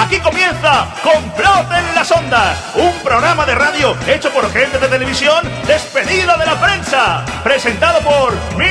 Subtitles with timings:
[0.00, 5.46] Aquí comienza Complot en las Ondas, un programa de radio hecho por gente de televisión
[5.66, 8.70] despedida de la prensa, presentado por Mir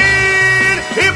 [0.95, 1.09] y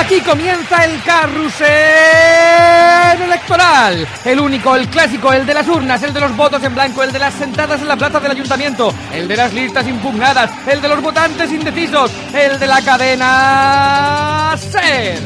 [0.00, 4.06] Aquí comienza el carrusel electoral.
[4.24, 7.12] El único, el clásico, el de las urnas, el de los votos en blanco, el
[7.12, 10.88] de las sentadas en la plaza del ayuntamiento, el de las listas impugnadas, el de
[10.88, 15.18] los votantes indecisos, el de la cadena SER.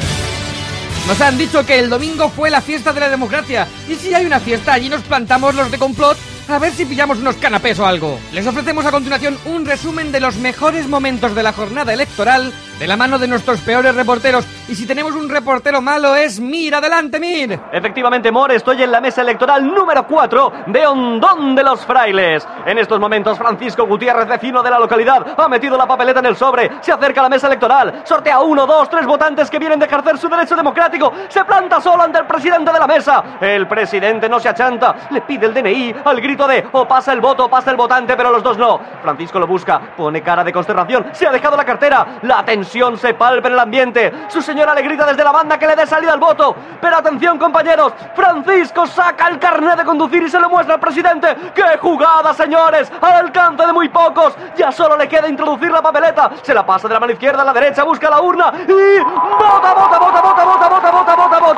[1.07, 3.67] Nos han dicho que el domingo fue la fiesta de la democracia.
[3.89, 7.19] Y si hay una fiesta, allí nos plantamos los de complot a ver si pillamos
[7.19, 8.19] unos canapés o algo.
[8.31, 12.87] Les ofrecemos a continuación un resumen de los mejores momentos de la jornada electoral de
[12.87, 14.45] la mano de nuestros peores reporteros.
[14.67, 17.59] Y si tenemos un reportero malo es Mir, adelante Mir.
[17.71, 22.47] Efectivamente, Mor, estoy en la mesa electoral número 4 de Hondón de los Frailes.
[22.65, 26.35] En estos momentos, Francisco Gutiérrez, vecino de la localidad, ha metido la papeleta en el
[26.35, 29.85] sobre, se acerca a la mesa electoral, sortea uno, dos, tres votantes que vienen de
[29.85, 33.23] ejercer su derecho democrático, se planta solo ante el presidente de la mesa.
[33.39, 37.21] El presidente no se achanta, le pide el DNI al grito de o pasa el
[37.21, 38.79] voto o pasa el votante, pero los dos no.
[39.01, 43.13] Francisco lo busca, pone cara de consternación, se ha dejado la cartera, la tensión se
[43.13, 44.11] palpa en el ambiente.
[44.27, 46.55] Su señora le grita desde la banda que le dé salida al voto.
[46.81, 51.35] Pero atención, compañeros, Francisco saca el carnet de conducir y se lo muestra al presidente.
[51.53, 52.91] ¡Qué jugada, señores!
[53.01, 54.35] Al alcance de muy pocos.
[54.55, 56.31] Ya solo le queda introducir la papeleta.
[56.41, 59.73] Se la pasa de la mano izquierda a la derecha, busca la urna y vota,
[59.73, 61.52] vota, vota, vota, vota, vota, vota, vota.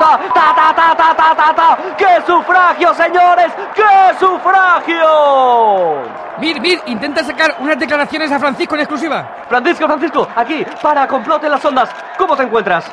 [1.25, 1.77] Ta, ta, ta.
[1.97, 3.51] ¡Qué sufragio, señores!
[3.73, 6.03] ¡Qué sufragio!
[6.37, 9.27] Mir, Mir, intenta sacar unas declaraciones a Francisco en exclusiva.
[9.49, 11.89] Francisco, Francisco, aquí, para complote en las ondas.
[12.19, 12.91] ¿Cómo te encuentras?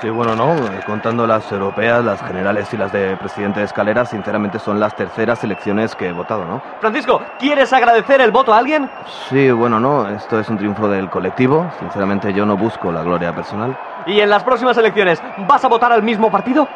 [0.00, 4.04] Sí, bueno, no, eh, contando las europeas, las generales y las de presidente de escalera,
[4.04, 6.60] sinceramente son las terceras elecciones que he votado, ¿no?
[6.80, 8.90] Francisco, ¿quieres agradecer el voto a alguien?
[9.28, 13.32] Sí, bueno, no, esto es un triunfo del colectivo, sinceramente yo no busco la gloria
[13.32, 13.76] personal.
[14.08, 16.66] ¿Y en las próximas elecciones vas a votar al mismo partido?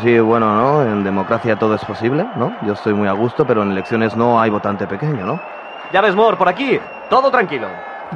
[0.00, 2.56] Sí, bueno, no, en democracia todo es posible, ¿no?
[2.64, 5.40] Yo estoy muy a gusto, pero en elecciones no hay votante pequeño, ¿no?
[5.92, 6.78] Ya ves, Mor, por aquí,
[7.10, 7.66] todo tranquilo.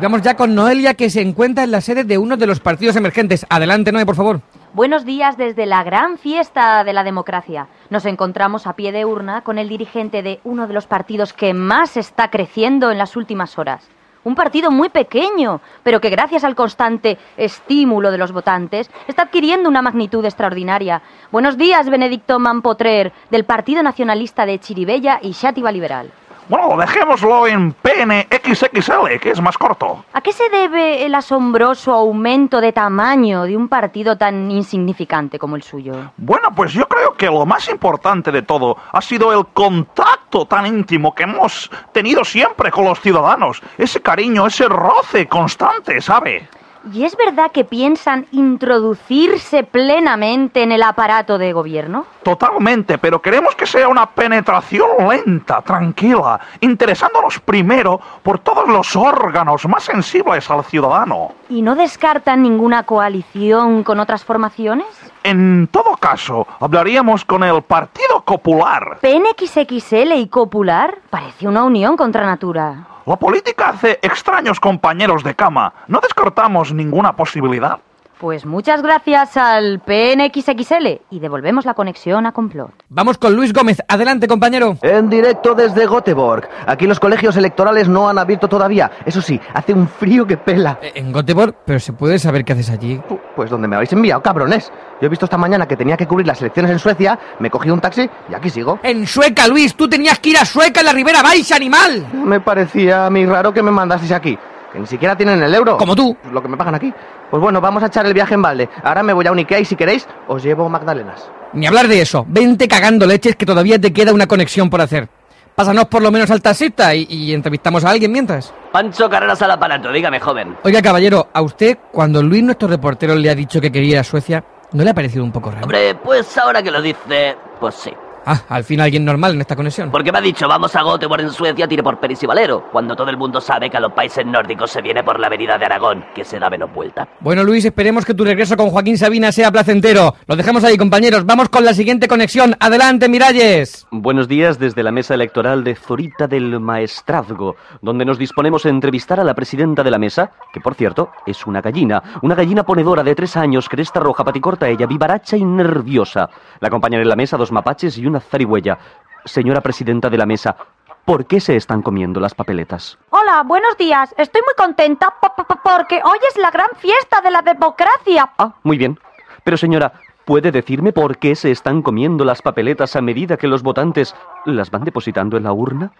[0.00, 2.94] Vamos ya con Noelia, que se encuentra en la sede de uno de los partidos
[2.94, 3.44] emergentes.
[3.50, 4.40] Adelante, Noe, por favor.
[4.72, 7.66] Buenos días desde la gran fiesta de la democracia.
[7.90, 11.54] Nos encontramos a pie de urna con el dirigente de uno de los partidos que
[11.54, 13.90] más está creciendo en las últimas horas.
[14.22, 19.66] Un partido muy pequeño, pero que gracias al constante estímulo de los votantes está adquiriendo
[19.66, 21.00] una magnitud extraordinaria.
[21.32, 26.12] Buenos días, Benedicto Mampotrer, del Partido Nacionalista de Chiribella y Xátiva Liberal.
[26.50, 30.04] Bueno, dejémoslo en PNXXL, que es más corto.
[30.12, 35.54] ¿A qué se debe el asombroso aumento de tamaño de un partido tan insignificante como
[35.54, 36.10] el suyo?
[36.16, 40.66] Bueno, pues yo creo que lo más importante de todo ha sido el contacto tan
[40.66, 43.60] íntimo que hemos tenido siempre con los ciudadanos.
[43.76, 46.48] Ese cariño, ese roce constante, ¿sabe?
[46.92, 52.06] ¿Y es verdad que piensan introducirse plenamente en el aparato de gobierno?
[52.22, 59.66] Totalmente, pero queremos que sea una penetración lenta, tranquila, interesándonos primero por todos los órganos
[59.68, 61.32] más sensibles al ciudadano.
[61.50, 64.86] ¿Y no descartan ninguna coalición con otras formaciones?
[65.22, 68.98] En todo caso, hablaríamos con el Partido Popular.
[69.02, 70.98] ¿PNXXL y Copular?
[71.10, 72.86] Parece una unión contra natura.
[73.06, 75.72] La política hace extraños compañeros de cama.
[75.88, 77.78] No descartamos ninguna posibilidad.
[78.20, 82.70] Pues muchas gracias al PNXXL y devolvemos la conexión a Complot.
[82.90, 83.78] Vamos con Luis Gómez.
[83.88, 84.76] Adelante, compañero.
[84.82, 86.46] En directo desde Göteborg.
[86.66, 88.90] Aquí los colegios electorales no han abierto todavía.
[89.06, 90.78] Eso sí, hace un frío que pela.
[90.82, 93.00] Eh, En Göteborg, pero se puede saber qué haces allí.
[93.34, 94.70] Pues donde me habéis enviado, cabrones.
[95.00, 97.70] Yo he visto esta mañana que tenía que cubrir las elecciones en Suecia, me cogí
[97.70, 98.80] un taxi y aquí sigo.
[98.82, 102.06] En Sueca, Luis, tú tenías que ir a Sueca en la Ribera Baixa, animal.
[102.12, 104.38] Me parecía a mí raro que me mandaseis aquí.
[104.72, 105.76] Que ni siquiera tienen el euro.
[105.76, 106.16] Como tú.
[106.32, 106.92] Lo que me pagan aquí.
[107.30, 108.68] Pues bueno, vamos a echar el viaje en balde.
[108.82, 111.30] Ahora me voy a un Ikea y si queréis, os llevo magdalenas.
[111.52, 112.24] Ni hablar de eso.
[112.28, 115.08] Vente cagando leches que todavía te queda una conexión por hacer.
[115.54, 118.54] Pásanos por lo menos al taxista y, y entrevistamos a alguien mientras.
[118.72, 120.56] Pancho Carreras al aparato, dígame, joven.
[120.62, 124.04] Oiga, caballero, a usted, cuando Luis, nuestro reportero, le ha dicho que quería ir a
[124.04, 125.64] Suecia, ¿no le ha parecido un poco raro?
[125.64, 127.90] Hombre, pues ahora que lo dice, pues sí.
[128.32, 129.90] Ah, al fin alguien normal en esta conexión.
[129.90, 132.94] Porque me ha dicho, vamos a Göteborg en Suecia, tire por Peris y Valero, cuando
[132.94, 135.64] todo el mundo sabe que a los países nórdicos se viene por la avenida de
[135.64, 137.08] Aragón, que se da menos vuelta.
[137.18, 140.14] Bueno, Luis, esperemos que tu regreso con Joaquín Sabina sea placentero.
[140.28, 141.26] Lo dejamos ahí, compañeros.
[141.26, 142.54] Vamos con la siguiente conexión.
[142.60, 143.88] Adelante, Miralles.
[143.90, 149.18] Buenos días desde la mesa electoral de Zorita del Maestrazgo, donde nos disponemos a entrevistar
[149.18, 153.02] a la presidenta de la mesa, que por cierto es una gallina, una gallina ponedora
[153.02, 156.30] de tres años, cresta roja, paticorta ella, vivaracha y nerviosa.
[156.60, 158.78] La acompañan en la mesa dos mapaches y una zarigüeya.
[159.24, 160.56] Señora presidenta de la mesa,
[161.04, 162.98] ¿por qué se están comiendo las papeletas?
[163.10, 164.14] Hola, buenos días.
[164.16, 168.30] Estoy muy contenta po- po- po- porque hoy es la gran fiesta de la democracia.
[168.38, 168.98] Ah, muy bien.
[169.44, 169.92] Pero señora,
[170.24, 174.14] ¿puede decirme por qué se están comiendo las papeletas a medida que los votantes
[174.46, 175.90] las van depositando en la urna?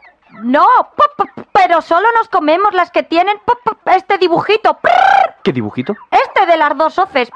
[0.43, 0.67] No,
[1.52, 3.37] pero solo nos comemos las que tienen
[3.87, 4.78] este dibujito.
[5.43, 5.94] ¿Qué dibujito?
[6.11, 7.31] Este de las dos hoces.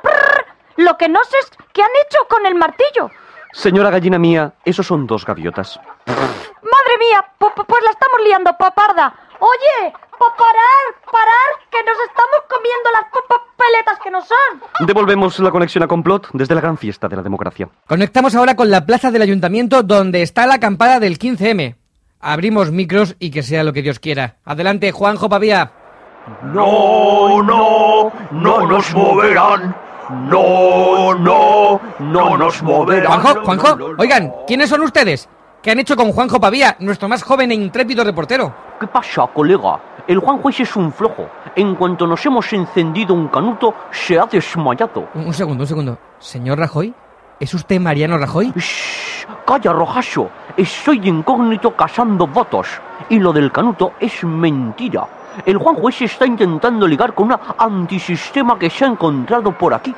[0.77, 3.11] Lo que no sé es qué han hecho con el martillo.
[3.55, 5.79] Señora gallina mía, esos son dos gaviotas.
[6.07, 7.55] Madre mía, pues
[7.85, 9.15] la estamos liando, paparda.
[9.39, 14.87] Oye, pa- parar, parar, que nos estamos comiendo las papeletas que no son.
[14.87, 17.69] Devolvemos la conexión a complot desde la gran fiesta de la democracia.
[17.87, 21.77] Conectamos ahora con la plaza del ayuntamiento donde está la acampada del 15M.
[22.21, 24.37] Abrimos micros y que sea lo que Dios quiera.
[24.45, 25.71] Adelante, Juanjo Pavía.
[26.43, 29.77] No, no, no nos moverán.
[30.11, 33.21] No, no, no nos moverán.
[33.21, 35.29] Juanjo, Juanjo, oigan, ¿quiénes son ustedes?
[35.63, 38.55] ¿Qué han hecho con Juanjo Pavía, nuestro más joven e intrépido reportero?
[38.79, 39.81] ¿Qué pasa, colega?
[40.07, 41.27] El Juan Juez es un flojo.
[41.57, 45.09] En cuanto nos hemos encendido un canuto, se ha desmayado.
[45.15, 45.99] Un, un segundo, un segundo.
[46.19, 46.95] Señor Rajoy,
[47.41, 48.53] ¿es usted Mariano Rajoy?
[48.55, 50.29] Shh, calla, Rojaso.
[50.57, 52.69] De incógnito cazando votos.
[53.09, 55.07] Y lo del canuto es mentira.
[55.47, 59.95] El Juan Juez está intentando ligar con una antisistema que se ha encontrado por aquí.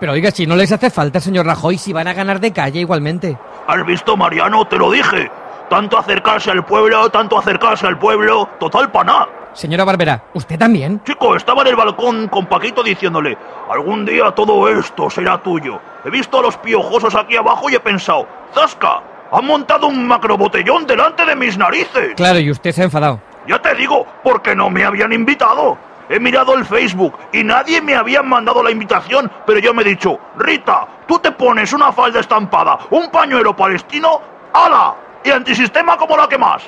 [0.00, 2.80] Pero oiga, si no les hace falta, señor Rajoy, si van a ganar de calle
[2.80, 3.36] igualmente.
[3.66, 4.64] ¿Has visto, Mariano?
[4.66, 5.30] Te lo dije.
[5.68, 8.48] Tanto acercarse al pueblo, tanto acercarse al pueblo.
[8.58, 9.26] Total paná.
[9.52, 11.02] Señora Barbera, ¿usted también?
[11.04, 13.36] Chico, estaba en el balcón con Paquito diciéndole,
[13.68, 15.80] algún día todo esto será tuyo.
[16.04, 19.02] He visto a los piojosos aquí abajo y he pensado, ¡Zasca!
[19.32, 22.14] Han montado un macrobotellón delante de mis narices.
[22.16, 23.20] Claro, y usted se ha enfadado.
[23.48, 25.78] Ya te digo, porque no me habían invitado.
[26.10, 29.86] He mirado el Facebook y nadie me había mandado la invitación, pero yo me he
[29.86, 34.20] dicho, Rita, tú te pones una falda estampada, un pañuelo palestino,
[34.52, 34.94] ¡ala!
[35.24, 36.62] Y antisistema como la que más.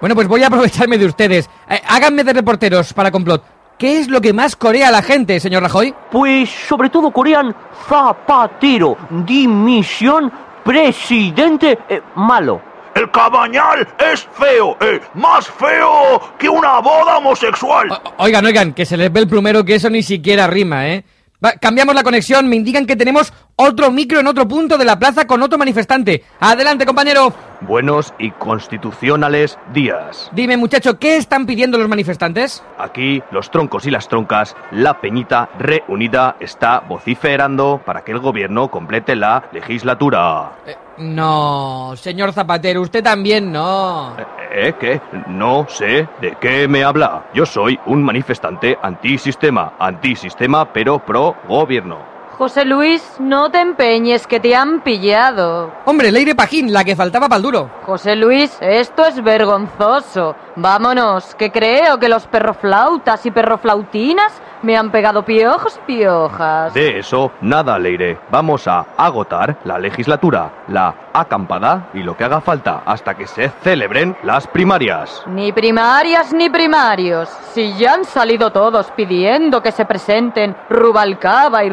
[0.00, 1.48] Bueno, pues voy a aprovecharme de ustedes.
[1.68, 3.42] Eh, háganme de reporteros para complot.
[3.78, 5.94] ¿Qué es lo que más corea a la gente, señor Rajoy?
[6.10, 7.54] Pues sobre todo corean
[7.88, 10.32] Zapatero, dimisión,
[10.64, 12.73] presidente eh, malo.
[13.04, 17.86] El cabañal es feo, eh, más feo que una boda homosexual.
[18.16, 21.04] Oigan, oigan, que se les ve el plumero que eso ni siquiera rima, ¿eh?
[21.44, 24.98] Va, cambiamos la conexión, me indican que tenemos otro micro en otro punto de la
[24.98, 26.24] plaza con otro manifestante.
[26.40, 27.32] Adelante, compañero.
[27.60, 30.30] Buenos y constitucionales días.
[30.32, 32.62] Dime, muchacho, ¿qué están pidiendo los manifestantes?
[32.78, 38.70] Aquí los troncos y las troncas, la peñita reunida está vociferando para que el gobierno
[38.70, 40.52] complete la legislatura.
[40.66, 44.16] Eh, no, señor Zapatero, usted también no.
[44.18, 44.24] Eh,
[44.56, 44.72] ¿Eh?
[44.78, 45.00] ¿Qué?
[45.26, 47.24] No sé de qué me habla.
[47.34, 52.13] Yo soy un manifestante antisistema, antisistema pero pro gobierno.
[52.36, 55.70] José Luis, no te empeñes que te han pillado.
[55.84, 57.70] Hombre, Leire Pajín, la que faltaba para el duro.
[57.86, 60.34] José Luis, esto es vergonzoso.
[60.56, 64.32] Vámonos, que creo que los perroflautas y perroflautinas
[64.62, 66.74] me han pegado piojos y piojas.
[66.74, 68.18] De eso, nada, Leire.
[68.30, 73.50] Vamos a agotar la legislatura, la acampada y lo que haga falta hasta que se
[73.62, 75.22] celebren las primarias.
[75.26, 77.28] Ni primarias ni primarios.
[77.52, 81.70] Si ya han salido todos pidiendo que se presenten Rubalcaba y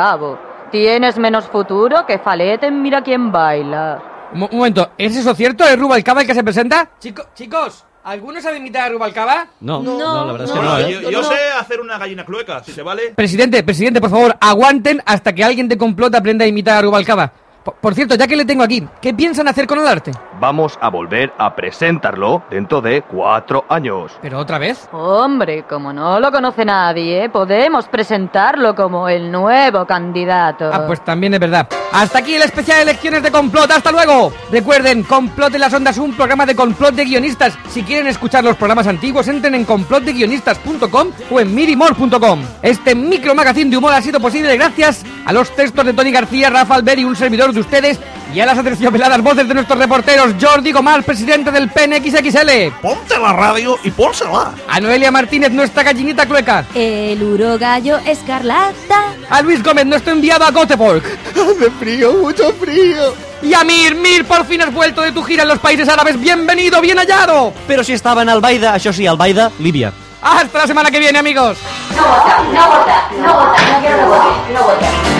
[0.00, 0.38] Rubalcabo.
[0.70, 4.02] Tienes menos futuro que Faleten mira quién baila.
[4.32, 5.64] Un, momento, ¿es eso cierto?
[5.64, 6.88] ¿Es Rubalcaba el que se presenta?
[7.00, 9.48] Chico, chicos, ¿alguno sabe imitar a Rubalcaba?
[9.60, 11.00] No, no, la verdad es que no, Bueno, ¿eh?
[11.02, 13.12] yo, yo sé hacer una gallina clueca, si se vale.
[13.14, 17.32] Presidente, presidente, por favor, aguanten hasta que alguien de complot aprenda a imitar a Rubalcaba.
[17.80, 20.12] Por, cierto, ya que le tengo aquí, ¿qué piensan hacer con el arte?
[20.38, 24.12] Vamos a volver a presentarlo dentro de cuatro años.
[24.22, 24.88] ¿Pero otra vez?
[24.92, 30.70] Hombre, como no lo conoce nadie, podemos presentarlo como el nuevo candidato.
[30.72, 31.68] Ah, pues también es verdad.
[31.92, 33.70] Hasta aquí el especial de elecciones de complot.
[33.70, 34.32] ¡Hasta luego!
[34.50, 37.58] Recuerden, Complot en las Ondas, un programa de complot de guionistas.
[37.68, 42.42] Si quieren escuchar los programas antiguos, entren en complotdeguionistas.com o en mirimor.com.
[42.62, 46.50] Este micro magazine de humor ha sido posible gracias a los textos de Tony García,
[46.50, 47.98] Rafa Alberi, un servidor de ustedes,
[48.34, 53.32] y a las aterciopeladas voces de nuestros reporteros, Jordi Gomar, presidente del PNXXL, Ponte la
[53.32, 54.52] radio y pónsela.
[54.68, 59.14] a Noelia Martínez, nuestra gallinita clueca, El urogallo escarlata.
[59.28, 63.14] a Luis Gómez, nuestro enviado a Göteborg, Hace frío, mucho frío.
[63.42, 66.20] y a Mir, Mir, por fin has vuelto de tu gira en los países árabes.
[66.20, 67.52] ¡Bienvenido, bien hallado!
[67.66, 69.92] Però si estava en Albaida, això sí, Albaida, Líbia.
[70.22, 71.56] Hasta la semana que viene, amigos.
[71.96, 75.19] No vota, no vota, no vota, no quiero que vote, no vota.